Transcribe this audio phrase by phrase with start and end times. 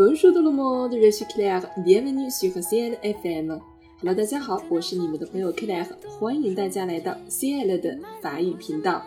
[0.00, 3.58] 不用说到了嘛，这里是 Claire，Bienvenue sur C L F M。
[3.98, 5.86] Hello，大家好，我是你们的朋友 Claire，
[6.18, 9.02] 欢迎大家来到 C L 的法语频道。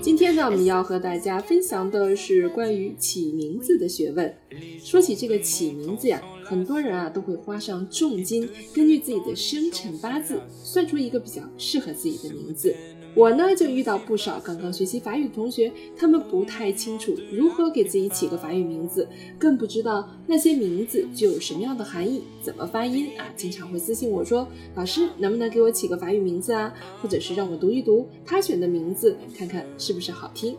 [0.00, 4.34] 今天呢，我们要和大家分享的是关于起名字的学问。
[4.82, 12.74] 说起这个起名字呀，很多人啊都会花上重金，根据自己的生辰八字，算出一个比较适合自己的名字。
[13.16, 30.54] 我呢就遇到不少刚刚学习法语的同学，他们不太清楚如何给自己起个法语名字，更不知道那些名字具有什么样的含义，怎么发音啊，经常会私信我说，老师能不能给我起个法语名字啊，或者是让我读一读他选的名字，看看是不是好听。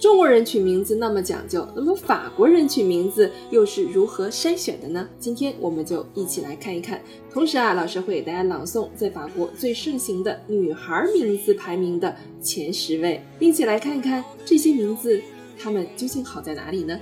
[0.00, 5.06] 中国人取名字那么讲究，那么法国人取名字又是如何筛选的呢？
[5.18, 6.98] 今天我们就一起来看一看。
[7.30, 15.20] 同时啊，老师会给大家朗诵在法国最盛行的女孩名字排名的前十位，并且来看一看这些名字
[15.58, 16.98] 它们究竟好在哪里呢？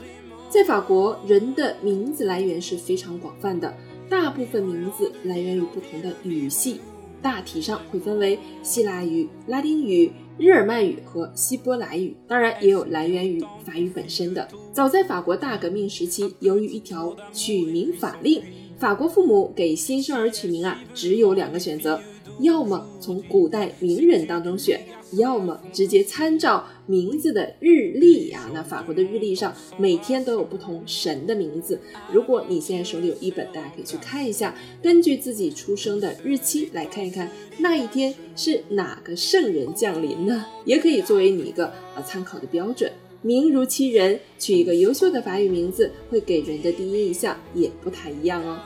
[0.50, 3.72] 在法国，人的名字来源是非常广泛的，
[4.10, 6.80] 大部分名字来源于不同的语系，
[7.22, 10.10] 大体上会分为希腊语、拉丁语。
[10.38, 14.46] 日耳曼语和希伯来语，当然也有来源于法语本身的。
[14.72, 18.40] 早在法国大革命时期，由于一条取名法令，
[18.78, 22.00] 法国父母给新生儿取名啊，只有两个选择：
[22.40, 24.80] 要么从古代名人当中选，
[25.12, 28.48] 要么直接参照名字的日历啊。
[28.52, 31.80] 那法国的日历上每天都有不同神的名字。
[32.12, 40.46] 如果你现在手里有一本，大家可以去看一下，根据自己出生的日期来看一看那一天是哪个圣人降临呢？
[40.64, 42.90] 也可以作为你一个呃参考的标准。
[43.20, 48.60] 名如其人，取一个优秀的法语名字，会给人的第一印象也不太一样哦。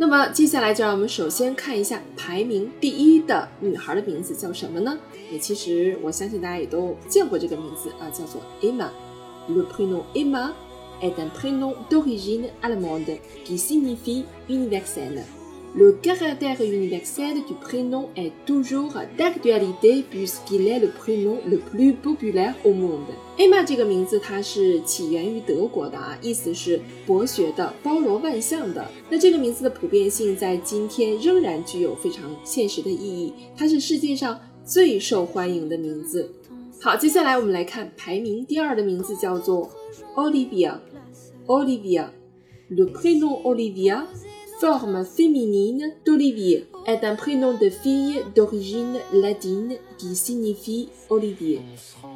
[0.00, 4.96] 那么接下来就让我们首先看一下排名第一的女孩的名字叫什么呢？
[5.32, 8.90] 也其实我相信大家也都见过这个名字啊，叫做 Emma。
[9.48, 10.52] Le prénom Emma
[11.00, 15.24] est un prénom d'origine allemande qui signifie universel.
[15.77, 22.53] Le caractère universel du prénom est toujours d'actualité puisqu'il est le prénom le plus populaire
[22.63, 23.07] au monde.
[23.39, 28.87] Emma 这个名字它是起源于德国的啊，意思是博学的、包罗万象的。
[29.09, 36.31] 那这个名字的普遍性在今天仍然具有非常现实的意义，它是世界上最受欢迎的名字。
[36.79, 39.67] 好，接下来我们来看排名第二的名字叫做
[40.15, 44.03] Olivia。Olivia。Le prénom Olivia
[44.59, 51.61] forme féminine d'Olivier est un prénom de fille d'origine latine qui signifie Olivier.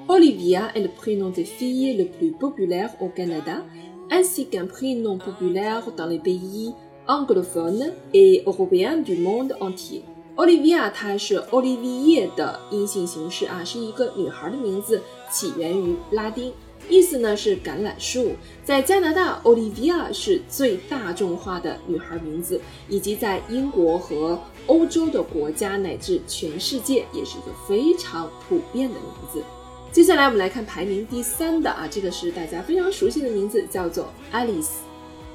[0.07, 3.65] Olivia est le prénom de fille le plus populaire au Canada,
[4.09, 6.73] ainsi qu'un prénom populaire dans les pays
[7.07, 10.03] anglophones et européens du monde entier.
[10.37, 15.01] Olivia 它是 Olivier 的阴性形式啊，是一个女孩的名字，
[15.31, 16.53] 起源于拉丁，
[16.88, 18.32] 意思呢是橄榄树。
[18.64, 29.42] 在加拿大，Olivia 是最大众化的女孩名字，以及在英国和欧洲的国家乃至全世界也是一个非常普遍的名字。
[29.90, 34.70] 接下来我们来看排名第三的啊，这个是大家非常熟悉的名字，叫做 Alice。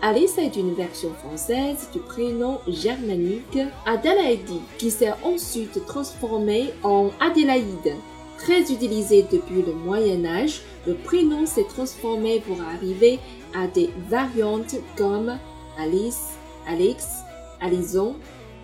[0.02, 7.96] Alice est une version française du prénom germanique Adélaïde, qui s'est ensuite transformé en Adélaïde.
[8.38, 13.19] Très utilisé depuis le Moyen Âge, le prénom s'est transformé pour arriver
[13.55, 15.39] à des variantes comme
[15.77, 16.33] Alice,
[16.67, 17.07] Alex,
[17.61, 18.15] Alison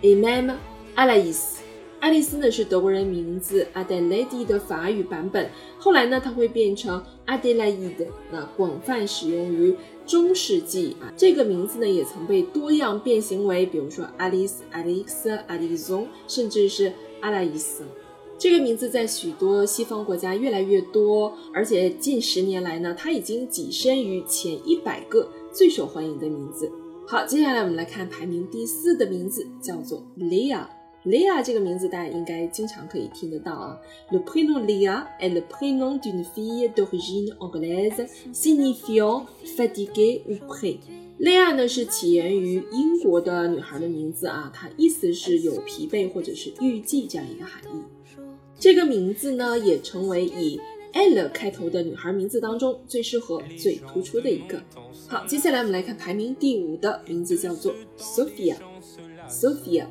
[0.03, 0.55] et même
[0.95, 1.57] Alaïs.
[2.01, 9.75] 爱丽丝呢是德国人名字 Adelaide 的法语版本，后来呢它会变成 Adelaide，那广泛使用于
[10.07, 11.11] 中世纪啊。
[11.17, 17.83] 这个名字呢也曾被多样变形为，比如说 Alice、Alex、Alison，甚至是阿拉伊斯。
[18.44, 26.70] 这个名字在许多西方国家越来越多，而且近十年来呢，它已经跻身于前一百个最受欢迎的名字。
[27.08, 30.62] 好，接下来我们来看排名第四的名字，叫做 Lea。
[31.06, 33.78] Lea 这个名字大家应该经常可以听得到啊。
[34.10, 39.24] Le prénom Léa est le prénom d'une fille d'origine anglaise signifiant
[39.56, 40.76] fatiguée ou prêt。
[41.18, 47.80] Léa 呢是起源于英国的女孩的名字啊，它意思是有疲惫或者是预计这样一个含义。
[48.64, 50.58] 这个名字呢也成为以
[50.94, 54.58] L 开头的女孩名字当中最适合、最突出的一个。
[55.06, 58.56] 好，接下来我们来看排名第五的名字叫做 Sophia。
[59.28, 59.84] Sophia。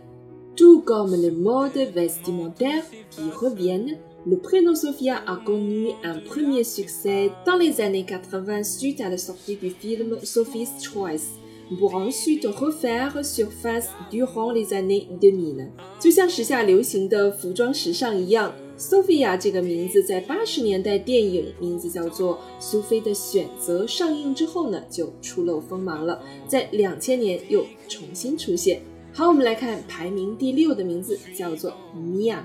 [0.56, 7.30] Tout comme les modes vestimentaires qui reviennent, le prénom Sophia a connu un premier succès
[7.46, 11.38] dans les années 80 suite à la sortie du film Sophie's Choice,
[11.78, 15.70] pour ensuite refaire surface durant les années 2000.
[16.00, 28.82] 就像时下流行的服装时尚一样 Sophia 这个名字在八十年代电影名字叫做《苏菲的选择》上映之后呢，就初露锋芒了，在两千年又重新出现。
[29.14, 32.40] 好，我们来看排名第六的名字叫做 Mia。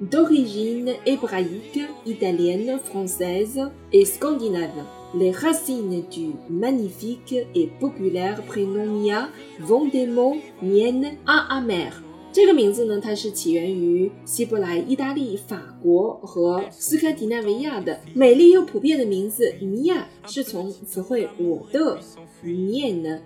[0.00, 9.28] D'origine hébraïque, italienne, française et scandinave, les racines du magnifique et populaire prénom Mia
[9.60, 12.02] vont des mots mienne à amer.
[12.32, 22.00] 这个名字呢，它是起源于希伯来、意大利、法国和斯堪的纳维亚的美丽又普遍的名字尼亚是从词汇“我的
[22.44, 23.20] mienne”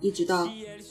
[0.00, 0.48] 一直到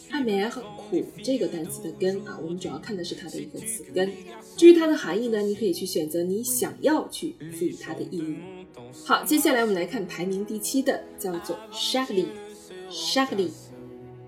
[0.10, 4.12] 爱美”和苦这个单词的根啊，我们主要看的是它的一个词根。
[4.56, 8.38] 至于它的含义呢，你可以去选择你想要去赋予它的意义。
[9.06, 12.28] 好，接下来我们来看排名第七的，叫做 Charlie。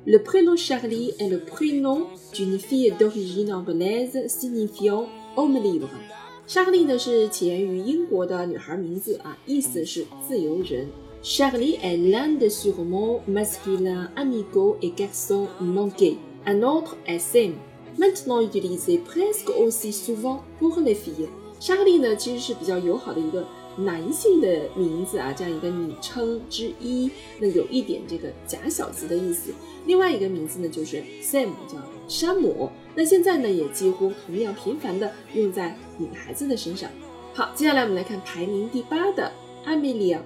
[0.09, 5.07] Charlie。Le prénom Charlie est le prénom d'une fille d'origine anglaise signifiant
[5.37, 10.89] homme libre。Charlie 呢是起源于英国的女孩名字啊，意思是自由人。
[11.23, 16.19] Charlie est l'un des surnoms masculins amicaux et garçons non gays.
[16.45, 17.55] Un autre est Sam,
[17.97, 21.29] maintenant utilisé presque aussi souvent pour les filles.
[21.59, 23.47] Charlie 呢，其实是比较友好的一个
[23.84, 27.10] 男性的名字啊，这样一个昵称之一。
[27.40, 29.52] 那有一点这个假小子的意思。
[29.86, 31.78] 另外一个名字呢，就是 Sam，叫
[32.08, 32.70] 山姆。
[32.96, 36.90] 那现在呢，也几乎同样频繁的用在女孩子的身上。
[37.34, 39.32] 好，接下来我们来看排名第八的
[39.66, 40.20] Amelia。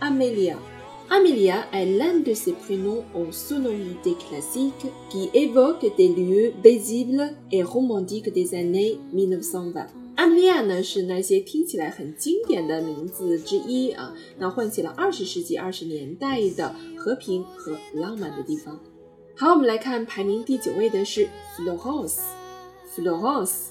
[0.00, 0.56] Amelia.
[1.08, 7.62] Amelia est l'un de ces prénoms en sonorité classique qui évoque des lieux paisibles et
[7.62, 10.01] romantiques des années 1920.
[10.16, 18.78] Amelia 呢是那些听起来很经典的名字之一啊，那唤起了二十世纪二十年代的和平和浪漫的地方。
[19.34, 22.18] 好，我们来看排名第九位的是 Florence。
[22.94, 23.70] Florence。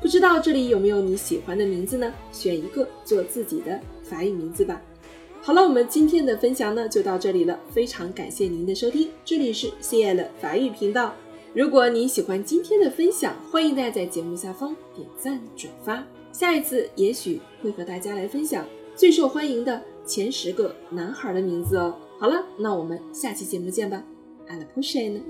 [0.00, 2.12] 不知道这里有没有你喜欢的名字呢？
[2.32, 4.82] 选一个做自己的法语名字吧。
[5.44, 11.12] 好了，我们今天的分享呢就到这里了，非常感谢您的收听，这里是 CL 法语频道。
[11.52, 21.96] 如果你喜欢今天的分享，欢迎大家在节目下方点赞转发，下一次也许会和大家来分享最受欢迎的前十个男孩的名字哦。
[22.20, 24.00] 好了，那我们下期节目见吧
[24.48, 25.22] ，À la prochaine。